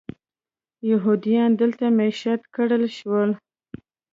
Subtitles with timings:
[0.89, 3.29] یهودیانو دلته مېشت کړل شول.